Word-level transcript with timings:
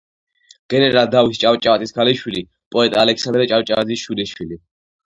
გენერალ 0.73 1.11
დავით 1.15 1.41
ჭავჭავაძის 1.43 1.95
ქალიშვილი, 1.99 2.45
პოეტ 2.77 2.99
ალექსანდრე 3.05 3.49
ჭავჭავაძის 3.55 4.09
შვილიშვილი. 4.09 4.65